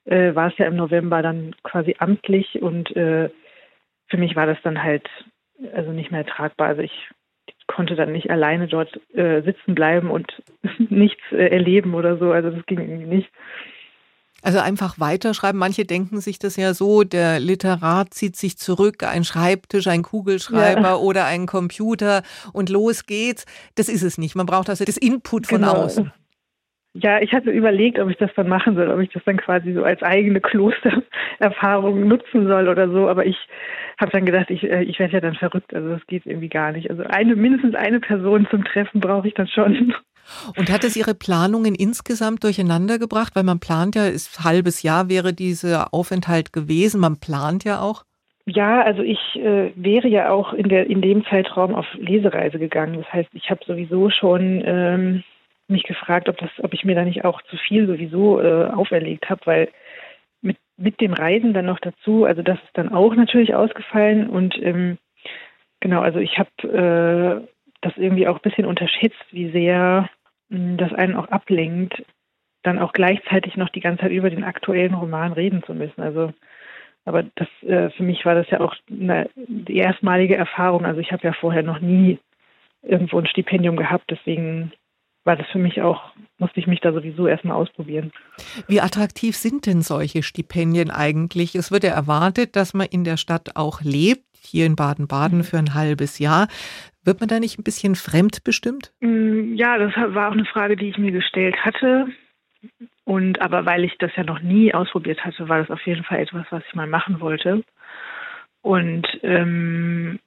äh, 0.04 0.34
war 0.34 0.48
es 0.48 0.58
ja 0.58 0.66
im 0.66 0.76
November 0.76 1.22
dann 1.22 1.54
quasi 1.62 1.96
amtlich 1.98 2.60
und 2.60 2.94
äh, 2.94 3.30
für 4.08 4.16
mich 4.18 4.36
war 4.36 4.46
das 4.46 4.58
dann 4.62 4.82
halt 4.82 5.08
also 5.74 5.92
nicht 5.92 6.10
mehr 6.10 6.26
tragbar. 6.26 6.68
Also 6.68 6.82
ich 6.82 7.08
konnte 7.66 7.96
dann 7.96 8.12
nicht 8.12 8.30
alleine 8.30 8.68
dort 8.68 9.00
äh, 9.14 9.42
sitzen 9.42 9.74
bleiben 9.74 10.10
und 10.10 10.42
nichts 10.90 11.22
äh, 11.32 11.48
erleben 11.48 11.94
oder 11.94 12.18
so. 12.18 12.32
Also 12.32 12.50
das 12.50 12.66
ging 12.66 12.80
irgendwie 12.80 13.16
nicht. 13.16 13.30
Also 14.42 14.60
einfach 14.60 15.00
weiterschreiben. 15.00 15.58
Manche 15.58 15.84
denken 15.84 16.20
sich 16.20 16.38
das 16.38 16.56
ja 16.56 16.74
so, 16.74 17.02
der 17.02 17.40
Literat 17.40 18.14
zieht 18.14 18.36
sich 18.36 18.58
zurück, 18.58 19.02
ein 19.02 19.24
Schreibtisch, 19.24 19.86
ein 19.88 20.02
Kugelschreiber 20.02 20.80
ja. 20.80 20.96
oder 20.96 21.24
ein 21.24 21.46
Computer 21.46 22.22
und 22.52 22.68
los 22.68 23.06
geht's. 23.06 23.44
Das 23.74 23.88
ist 23.88 24.02
es 24.02 24.18
nicht. 24.18 24.36
Man 24.36 24.46
braucht 24.46 24.68
also 24.68 24.84
das 24.84 24.96
Input 24.96 25.46
von 25.46 25.60
genau. 25.60 25.72
außen. 25.72 26.12
Ja, 26.98 27.20
ich 27.20 27.32
hatte 27.32 27.50
überlegt, 27.50 27.98
ob 27.98 28.08
ich 28.08 28.16
das 28.16 28.30
dann 28.36 28.48
machen 28.48 28.74
soll, 28.74 28.90
ob 28.90 29.00
ich 29.00 29.10
das 29.10 29.22
dann 29.24 29.36
quasi 29.36 29.74
so 29.74 29.84
als 29.84 30.02
eigene 30.02 30.40
Klostererfahrung 30.40 32.08
nutzen 32.08 32.46
soll 32.46 32.68
oder 32.68 32.88
so. 32.90 33.08
Aber 33.08 33.26
ich 33.26 33.36
habe 33.98 34.12
dann 34.12 34.24
gedacht, 34.24 34.50
ich, 34.50 34.62
äh, 34.64 34.82
ich 34.82 34.98
werde 34.98 35.14
ja 35.14 35.20
dann 35.20 35.34
verrückt. 35.34 35.74
Also 35.74 35.90
das 35.90 36.06
geht 36.06 36.24
irgendwie 36.24 36.48
gar 36.48 36.72
nicht. 36.72 36.90
Also 36.90 37.02
eine, 37.02 37.36
mindestens 37.36 37.74
eine 37.74 38.00
Person 38.00 38.46
zum 38.50 38.64
Treffen 38.64 39.00
brauche 39.00 39.28
ich 39.28 39.34
dann 39.34 39.48
schon. 39.48 39.94
Und 40.56 40.70
hat 40.70 40.84
es 40.84 40.96
Ihre 40.96 41.14
Planungen 41.14 41.74
insgesamt 41.74 42.44
durcheinander 42.44 42.98
gebracht? 42.98 43.36
Weil 43.36 43.44
man 43.44 43.60
plant 43.60 43.94
ja, 43.94 44.06
ist 44.06 44.44
halbes 44.44 44.82
Jahr 44.82 45.08
wäre 45.08 45.32
dieser 45.32 45.92
Aufenthalt 45.92 46.52
gewesen. 46.52 47.00
Man 47.00 47.18
plant 47.18 47.64
ja 47.64 47.80
auch. 47.80 48.04
Ja, 48.46 48.82
also 48.82 49.02
ich 49.02 49.18
äh, 49.36 49.72
wäre 49.74 50.06
ja 50.06 50.30
auch 50.30 50.52
in, 50.52 50.68
der, 50.68 50.88
in 50.88 51.02
dem 51.02 51.24
Zeitraum 51.26 51.74
auf 51.74 51.86
Lesereise 51.94 52.58
gegangen. 52.58 52.94
Das 52.96 53.12
heißt, 53.12 53.30
ich 53.32 53.50
habe 53.50 53.64
sowieso 53.66 54.08
schon 54.10 54.62
ähm, 54.64 55.24
mich 55.68 55.82
gefragt, 55.82 56.28
ob 56.28 56.38
das, 56.38 56.50
ob 56.58 56.72
ich 56.72 56.84
mir 56.84 56.94
da 56.94 57.04
nicht 57.04 57.24
auch 57.24 57.42
zu 57.42 57.56
viel 57.56 57.86
sowieso 57.86 58.40
äh, 58.40 58.66
auferlegt 58.66 59.28
habe, 59.30 59.40
weil 59.46 59.68
mit, 60.42 60.58
mit 60.76 61.00
dem 61.00 61.12
Reisen 61.12 61.54
dann 61.54 61.66
noch 61.66 61.80
dazu, 61.80 62.24
also 62.24 62.42
das 62.42 62.58
ist 62.58 62.70
dann 62.74 62.92
auch 62.92 63.14
natürlich 63.14 63.54
ausgefallen 63.54 64.28
und 64.28 64.56
ähm, 64.62 64.98
genau, 65.80 66.02
also 66.02 66.20
ich 66.20 66.38
habe 66.38 67.42
äh, 67.42 67.48
das 67.86 67.96
irgendwie 67.96 68.28
auch 68.28 68.36
ein 68.36 68.42
bisschen 68.42 68.66
unterschätzt, 68.66 69.24
wie 69.30 69.50
sehr 69.50 70.08
mh, 70.48 70.58
hm, 70.58 70.76
das 70.76 70.92
einen 70.92 71.16
auch 71.16 71.28
ablenkt, 71.28 72.04
dann 72.62 72.78
auch 72.78 72.92
gleichzeitig 72.92 73.56
noch 73.56 73.68
die 73.68 73.80
ganze 73.80 74.02
Zeit 74.02 74.12
über 74.12 74.30
den 74.30 74.44
aktuellen 74.44 74.94
Roman 74.94 75.32
reden 75.32 75.62
zu 75.64 75.74
müssen. 75.74 76.02
Also 76.02 76.32
aber 77.04 77.22
das 77.36 77.48
äh, 77.62 77.90
für 77.90 78.02
mich 78.02 78.24
war 78.24 78.34
das 78.34 78.50
ja 78.50 78.60
auch 78.60 78.74
eine, 78.90 79.30
die 79.36 79.76
erstmalige 79.76 80.36
Erfahrung. 80.36 80.84
Also 80.84 81.00
ich 81.00 81.12
habe 81.12 81.22
ja 81.22 81.32
vorher 81.32 81.62
noch 81.62 81.80
nie 81.80 82.18
irgendwo 82.82 83.18
ein 83.18 83.26
Stipendium 83.26 83.76
gehabt, 83.76 84.10
deswegen 84.10 84.72
war 85.24 85.36
das 85.36 85.46
für 85.48 85.58
mich 85.58 85.82
auch, 85.82 86.12
musste 86.38 86.60
ich 86.60 86.68
mich 86.68 86.80
da 86.80 86.92
sowieso 86.92 87.26
erstmal 87.26 87.56
ausprobieren. 87.56 88.12
Wie 88.68 88.80
attraktiv 88.80 89.36
sind 89.36 89.66
denn 89.66 89.82
solche 89.82 90.22
Stipendien 90.22 90.90
eigentlich? 90.90 91.56
Es 91.56 91.72
wird 91.72 91.82
ja 91.82 91.90
erwartet, 91.90 92.54
dass 92.54 92.74
man 92.74 92.86
in 92.86 93.02
der 93.02 93.16
Stadt 93.16 93.56
auch 93.56 93.80
lebt, 93.82 94.25
hier 94.40 94.66
in 94.66 94.76
Baden-Baden 94.76 95.38
mhm. 95.38 95.44
für 95.44 95.58
ein 95.58 95.74
halbes 95.74 96.18
Jahr. 96.18 96.48
Wird 97.04 97.20
man 97.20 97.28
da 97.28 97.38
nicht 97.38 97.58
ein 97.58 97.64
bisschen 97.64 97.94
fremdbestimmt? 97.94 98.92
Mm, 99.00 99.54
ja, 99.54 99.78
das 99.78 99.92
war 99.96 100.28
auch 100.28 100.32
eine 100.32 100.44
Frage, 100.44 100.76
die 100.76 100.88
ich 100.88 100.98
mir 100.98 101.12
gestellt 101.12 101.56
hatte. 101.64 102.08
Und 103.04 103.40
aber 103.40 103.64
weil 103.64 103.84
ich 103.84 103.96
das 103.98 104.10
ja 104.16 104.24
noch 104.24 104.40
nie 104.40 104.74
ausprobiert 104.74 105.24
hatte, 105.24 105.48
war 105.48 105.58
das 105.58 105.70
auf 105.70 105.80
jeden 105.86 106.02
Fall 106.02 106.18
etwas, 106.18 106.46
was 106.50 106.64
ich 106.66 106.74
mal 106.74 106.88
machen 106.88 107.20
wollte. 107.20 107.62
Und 108.62 109.06
ähm, 109.22 110.18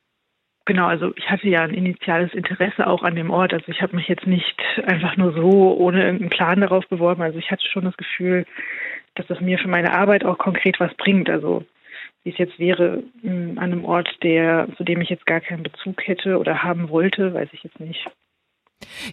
Genau, 0.70 0.86
also 0.86 1.14
ich 1.16 1.28
hatte 1.32 1.48
ja 1.50 1.64
ein 1.64 1.74
initiales 1.74 2.32
Interesse 2.36 2.86
auch 2.86 3.02
an 3.02 3.16
dem 3.16 3.32
Ort. 3.32 3.54
Also 3.54 3.70
ich 3.70 3.82
habe 3.82 3.96
mich 3.96 4.08
jetzt 4.08 4.28
nicht 4.28 4.56
einfach 4.86 5.18
nur 5.18 5.34
so 5.34 5.76
ohne 5.76 6.04
irgendeinen 6.04 6.30
Plan 6.30 6.62
darauf 6.62 6.88
beworben. 6.88 7.24
Also 7.24 7.40
ich 7.40 7.50
hatte 7.50 7.66
schon 7.66 7.86
das 7.86 7.98
Gefühl, 7.98 8.46
dass 9.16 9.26
das 9.26 9.42
mir 9.42 9.58
für 9.58 9.68
meine 9.68 9.94
Arbeit 9.94 10.24
auch 10.24 10.38
konkret 10.38 10.80
was 10.80 10.94
bringt. 10.94 11.28
Also 11.28 11.66
wie 12.24 12.32
es 12.32 12.38
jetzt 12.38 12.60
wäre 12.60 13.04
hm, 13.22 13.58
an 13.58 13.72
einem 13.72 13.86
Ort, 13.86 14.10
der, 14.24 14.68
zu 14.78 14.84
dem 14.84 15.02
ich 15.02 15.10
jetzt 15.10 15.26
gar 15.26 15.42
keinen 15.42 15.64
Bezug 15.64 16.06
hätte 16.06 16.38
oder 16.38 16.64
haben 16.64 16.90
wollte, 16.90 17.34
weiß 17.34 17.50
ich 17.54 17.64
jetzt 17.64 17.80
nicht. 17.80 18.06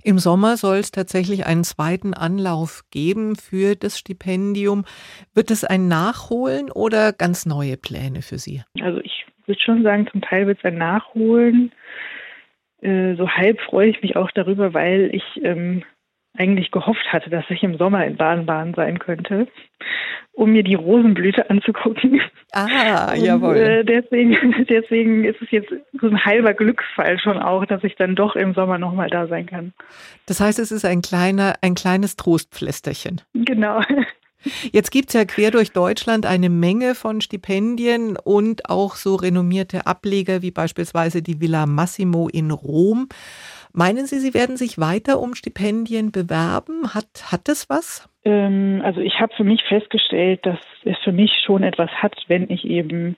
Im 0.05 0.19
Sommer 0.19 0.57
soll 0.57 0.77
es 0.77 0.91
tatsächlich 0.93 1.47
einen 1.47 1.65
zweiten 1.65 2.15
Anlauf 2.15 2.83
geben 2.91 3.37
für 3.37 3.75
das 3.75 3.99
Stipendium. 3.99 4.85
Wird 5.35 5.51
es 5.51 5.65
ein 5.65 5.89
Nachholen 5.89 6.71
oder 6.71 7.13
ganz 7.13 7.47
neue 7.47 7.77
Pläne 7.77 8.23
für 8.23 8.39
Sie? 8.39 8.63
Also 8.81 9.01
ich 9.01 9.27
würde 9.47 9.61
schon 9.61 9.83
sagen, 9.83 10.09
zum 10.11 10.21
Teil 10.21 10.47
wird 10.47 10.59
es 10.59 10.65
ein 10.65 10.79
Nachholen. 10.79 11.73
Äh, 12.81 13.17
so 13.17 13.29
halb 13.29 13.61
freue 13.63 13.89
ich 13.89 14.03
mich 14.03 14.17
auch 14.17 14.31
darüber, 14.33 14.75
weil 14.75 15.11
ich 15.13 15.25
ähm, 15.43 15.83
eigentlich 16.39 16.71
gehofft 16.71 17.13
hatte, 17.13 17.31
dass 17.31 17.45
ich 17.49 17.63
im 17.63 17.77
Sommer 17.79 18.05
in 18.07 18.17
Baden-Baden 18.17 18.75
sein 18.75 18.99
könnte, 18.99 19.47
um 20.33 20.53
mir 20.53 20.63
die 20.63 20.75
Rosenblüte 20.75 21.49
anzugucken. 21.51 22.21
Ah, 22.53 23.13
Und, 23.15 23.23
jawohl. 23.23 23.57
Äh, 23.57 23.85
deswegen, 23.85 24.67
deswegen 24.69 25.25
ist 25.25 25.41
es 25.43 25.51
jetzt 25.51 25.73
so 26.01 26.07
ein 26.09 26.25
halber 26.25 26.55
Glücksfall 26.55 27.19
schon 27.19 27.39
auch, 27.39 27.65
dass 27.67 27.85
ich 27.85 27.97
dann 27.97 28.15
doch 28.15 28.37
im 28.37 28.55
Sommer 28.55 28.79
nochmal 28.79 29.11
da 29.11 29.27
sein 29.27 29.47
kann. 29.47 29.73
Das 30.27 30.41
heißt, 30.41 30.59
es 30.59 30.73
ist 30.73 30.85
ein 30.85 31.03
kleiner, 31.03 31.55
ein 31.63 31.75
kleines 31.75 32.17
Trostpflästerchen. 32.17 33.23
Genau. 33.35 33.81
Jetzt 34.73 34.91
gibt 34.91 35.09
es 35.09 35.15
ja 35.15 35.25
quer 35.25 35.51
durch 35.51 35.73
Deutschland 35.73 36.25
eine 36.25 36.51
Menge 36.51 36.95
von 36.95 37.21
Stipendien 37.21 38.17
und 38.17 38.71
auch 38.71 38.95
so 38.95 39.17
renommierte 39.17 39.87
Ableger 39.87 40.43
wie 40.43 40.51
beispielsweise 40.51 41.23
die 41.23 41.41
Villa 41.41 41.67
Massimo 41.67 42.29
in 42.29 42.51
Rom. 42.51 43.09
Meinen 43.79 44.07
Sie, 44.07 44.21
Sie 44.21 44.33
werden 44.33 44.57
sich 44.57 44.79
weiter 44.79 45.21
um 45.21 45.35
Stipendien 45.35 46.11
bewerben? 46.11 46.95
Hat, 46.95 47.31
hat 47.31 47.47
das 47.47 47.69
was? 47.69 48.09
Ähm, 48.25 48.81
also 48.83 49.03
ich 49.03 49.21
habe 49.21 49.35
für 49.37 49.45
mich 49.45 49.63
festgestellt, 49.69 50.47
dass 50.47 50.59
es 50.85 50.97
für 51.05 51.13
mich 51.13 51.31
schon 51.45 51.63
etwas 51.63 51.91
hat, 51.91 52.17
wenn 52.27 52.49
ich 52.49 52.65
eben 52.65 53.17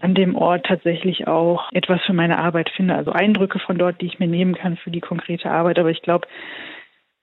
an 0.00 0.14
dem 0.14 0.36
Ort 0.36 0.64
tatsächlich 0.64 1.28
auch 1.28 1.70
etwas 1.72 2.00
für 2.06 2.14
meine 2.14 2.38
Arbeit 2.38 2.70
finde. 2.74 2.94
Also 2.94 3.12
Eindrücke 3.12 3.58
von 3.58 3.76
dort, 3.76 4.00
die 4.00 4.06
ich 4.06 4.18
mir 4.18 4.26
nehmen 4.26 4.54
kann 4.54 4.78
für 4.78 4.90
die 4.90 5.02
konkrete 5.02 5.50
Arbeit. 5.50 5.78
Aber 5.78 5.90
ich 5.90 6.00
glaube, 6.00 6.26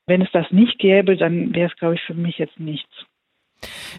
wenn 0.06 0.22
es 0.22 0.30
das 0.32 0.46
nicht 0.52 0.78
gäbe, 0.78 1.18
dann 1.18 1.56
wäre 1.56 1.72
es, 1.72 1.80
glaube 1.80 1.96
ich, 1.96 2.02
für 2.02 2.14
mich 2.14 2.38
jetzt 2.38 2.60
nichts. 2.60 2.94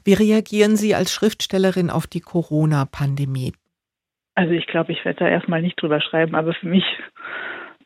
Wie 0.04 0.14
reagieren 0.14 0.76
Sie 0.76 0.94
als 0.94 1.12
Schriftstellerin 1.12 1.90
auf 1.90 2.06
die 2.06 2.20
Corona-Pandemie? 2.20 3.54
Also 4.36 4.52
ich 4.52 4.68
glaube, 4.68 4.92
ich 4.92 5.04
werde 5.04 5.18
da 5.18 5.28
erstmal 5.28 5.62
nicht 5.62 5.82
drüber 5.82 6.00
schreiben, 6.00 6.36
aber 6.36 6.54
für 6.54 6.68
mich 6.68 6.84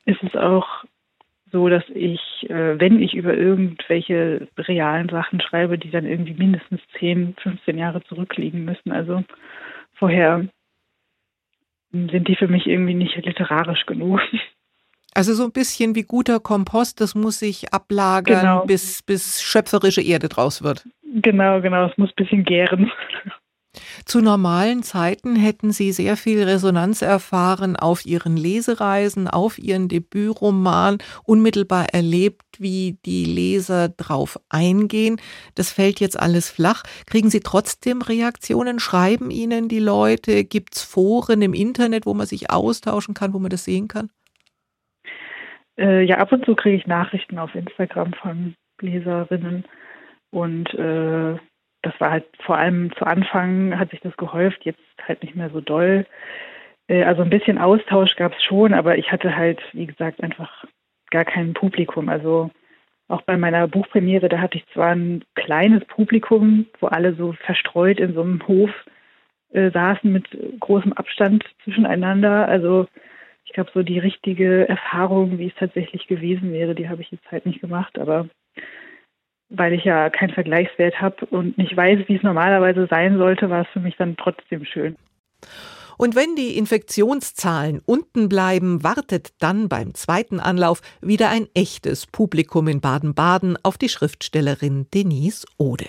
ist 0.05 0.23
es 0.23 0.35
auch 0.35 0.85
so, 1.53 1.69
dass 1.69 1.85
ich, 1.95 2.21
äh, 2.49 2.81
wenn 2.81 3.01
ich 3.01 3.15
über 3.15 3.35
irgendwelche 3.35 4.49
realen 4.57 5.09
Sachen 5.11 5.41
schreibe, 5.41 5.79
die 5.79 5.91
dann 5.91 6.07
irgendwie 6.07 6.35
mindestens 6.35 6.81
10, 6.99 7.37
15 7.43 7.79
Jahre 7.79 8.03
zurückliegen 8.05 8.65
müssen. 8.65 8.91
Also 8.91 9.23
vorher 9.93 10.47
sind 11.93 12.27
die 12.27 12.37
für 12.37 12.49
mich 12.49 12.67
irgendwie 12.67 12.95
nicht 12.95 13.17
literarisch 13.17 13.85
genug. 13.87 14.21
Also 15.15 15.35
so 15.35 15.45
ein 15.45 15.53
bisschen 15.53 15.95
wie 15.95 16.05
guter 16.05 16.41
Kompost, 16.41 17.03
das 17.03 17.15
muss 17.15 17.39
sich 17.39 17.75
ablagern, 17.75 18.41
genau. 18.41 18.65
bis, 18.65 19.03
bis 19.03 19.43
schöpferische 19.43 20.01
Erde 20.01 20.31
draus 20.31 20.63
wird. 20.63 20.89
Genau, 21.03 21.61
genau, 21.61 21.85
es 21.87 21.99
muss 21.99 22.09
ein 22.09 22.25
bisschen 22.25 22.45
gären. 22.45 22.91
Zu 24.05 24.21
normalen 24.21 24.83
Zeiten 24.83 25.35
hätten 25.35 25.73
Sie 25.73 25.93
sehr 25.93 26.17
viel 26.17 26.43
Resonanz 26.43 27.01
erfahren 27.01 27.77
auf 27.77 28.05
Ihren 28.05 28.37
Lesereisen, 28.37 29.29
auf 29.29 29.59
Ihren 29.59 29.89
Debütroman, 29.89 30.99
unmittelbar 31.25 31.87
erlebt, 31.95 32.43
wie 32.59 32.99
die 33.07 33.25
Leser 33.25 33.89
drauf 33.89 34.39
eingehen. 34.51 35.17
Das 35.55 35.73
fällt 35.73 36.01
jetzt 36.01 36.21
alles 36.21 36.51
flach. 36.51 36.83
Kriegen 37.07 37.31
Sie 37.31 37.41
trotzdem 37.41 38.03
Reaktionen? 38.03 38.79
Schreiben 38.79 39.31
Ihnen 39.31 39.69
die 39.69 39.81
Leute? 39.81 40.45
Gibt 40.45 40.75
es 40.75 40.83
Foren 40.83 41.41
im 41.41 41.55
Internet, 41.55 42.05
wo 42.05 42.13
man 42.13 42.27
sich 42.27 42.51
austauschen 42.51 43.15
kann, 43.15 43.33
wo 43.33 43.39
man 43.39 43.51
das 43.51 43.65
sehen 43.65 43.89
kann? 43.89 44.11
Äh, 45.79 46.03
ja, 46.03 46.19
ab 46.19 46.31
und 46.33 46.45
zu 46.45 46.55
kriege 46.55 46.77
ich 46.77 46.87
Nachrichten 46.87 47.39
auf 47.39 47.55
Instagram 47.55 48.13
von 48.21 48.55
Leserinnen 48.81 49.65
und 50.31 50.73
äh, 50.75 51.39
das 51.83 51.93
war 52.01 52.11
halt 52.11 52.25
vor 52.41 52.57
allem 52.57 52.93
zu 52.97 53.05
Anfang 53.07 53.79
hat 53.79 53.91
sich 53.91 54.01
das 54.01 54.17
gehäuft, 54.17 54.65
jetzt 54.65 54.81
halt 55.07 55.23
nicht 55.23 55.35
mehr 55.35 55.51
so 55.51 55.61
doll. 55.61 56.07
Äh, 56.89 57.05
also 57.05 57.23
ein 57.23 57.31
bisschen 57.31 57.59
Austausch 57.59 58.17
gab 58.17 58.33
es 58.35 58.43
schon, 58.43 58.73
aber 58.73 58.99
ich 58.99 59.11
hatte 59.13 59.37
halt, 59.37 59.61
wie 59.73 59.87
gesagt, 59.87 60.23
einfach 60.23 60.65
gar 61.11 61.25
kein 61.25 61.55
Publikum. 61.55 62.09
Also 62.09 62.51
auch 63.09 63.23
bei 63.23 63.37
meiner 63.37 63.69
Buchpremiere, 63.69 64.29
da 64.29 64.39
hatte 64.39 64.59
ich 64.59 64.67
zwar 64.73 64.95
ein 64.95 65.25
kleines 65.35 65.85
Publikum, 65.87 66.67
wo 66.81 66.87
alle 66.87 67.15
so 67.15 67.33
verstreut 67.33 68.01
in 68.01 68.15
so 68.15 68.23
einem 68.23 68.47
Hof 68.47 68.71
äh, 69.51 69.71
saßen 69.71 70.11
mit 70.11 70.27
großem 70.61 70.93
Abstand 70.95 71.45
zwischeneinander. 71.65 72.49
Also 72.49 72.87
ich 73.45 73.53
glaube, 73.53 73.71
so 73.75 73.83
die 73.83 73.99
richtige 73.99 74.69
Erfahrung, 74.69 75.39
wie 75.39 75.49
es 75.49 75.55
tatsächlich 75.57 76.07
gewesen 76.07 76.53
wäre, 76.53 76.75
die 76.75 76.89
habe 76.89 77.03
ich 77.03 77.11
jetzt 77.11 77.31
halt 77.31 77.45
nicht 77.45 77.61
gemacht. 77.61 77.99
Aber 77.99 78.29
weil 79.55 79.73
ich 79.73 79.85
ja 79.85 80.11
keinen 80.11 80.33
Vergleichswert 80.33 81.01
habe 81.01 81.27
und 81.27 81.59
nicht 81.59 81.77
weiß, 81.77 82.01
wie 82.09 82.17
es 82.17 82.23
normalerweise 82.23 82.87
sein 82.89 83.19
sollte, 83.19 83.51
war 83.51 83.63
es 83.63 83.69
für 83.73 83.81
mich 83.81 83.97
dann 83.97 84.17
trotzdem 84.17 84.65
schön. 84.65 84.97
Und 85.99 86.17
wenn 86.17 86.35
die 86.35 86.57
Infektionszahlen 86.57 87.81
unten 87.85 88.29
bleiben, 88.29 88.83
wartet 88.83 89.35
dann 89.41 89.69
beim 89.69 89.95
zweiten 89.95 90.41
Anlauf 90.41 90.81
wieder 91.01 91.29
ein 91.29 91.47
echtes 91.55 92.07
Publikum 92.07 92.67
in 92.67 92.81
Baden-Baden 92.81 93.57
auf 93.63 93.79
die 93.79 93.89
Schriftstellerin 93.89 94.87
Denise 94.93 95.47
Ode. 95.59 95.87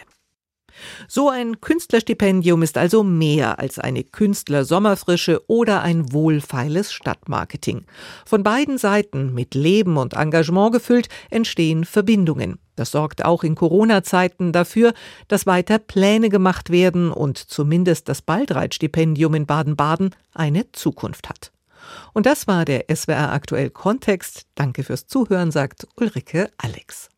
So 1.08 1.30
ein 1.30 1.62
Künstlerstipendium 1.62 2.64
ist 2.64 2.78
also 2.78 3.04
mehr 3.04 3.60
als 3.60 3.80
eine 3.80 4.04
Künstlersommerfrische 4.04 5.42
oder 5.48 5.82
ein 5.82 6.12
wohlfeiles 6.14 6.94
Stadtmarketing. 6.94 7.86
Von 8.26 8.44
beiden 8.44 8.78
Seiten 8.78 9.34
mit 9.34 9.56
Leben 9.56 9.98
und 9.98 10.14
Engagement 10.14 10.74
gefüllt 10.74 11.10
entstehen 11.30 11.86
Verbindungen. 11.86 12.60
Das 12.76 12.92
sorgt 12.92 13.24
auch 13.24 13.44
in 13.44 13.56
Corona-Zeiten 13.56 14.52
dafür, 14.52 14.94
dass 15.28 15.46
weiter 15.46 15.78
Pläne 15.78 16.30
gemacht 16.30 16.72
werden 16.72 17.12
und 17.12 17.38
zumindest 17.38 18.10
das 18.10 18.22
Baldreit-Stipendium 18.22 19.36
in 19.36 19.46
Baden-Baden 19.46 20.16
eine 20.34 20.72
Zukunft 20.72 21.30
hat. 21.30 21.52
Und 22.14 22.26
das 22.26 22.48
war 22.48 22.66
der 22.66 22.86
SWR 22.94 23.32
aktuell 23.32 23.70
Kontext. 23.70 24.48
Danke 24.56 24.84
fürs 24.84 25.06
Zuhören, 25.08 25.52
sagt 25.52 25.88
Ulrike 25.98 26.50
Alex. 26.58 27.10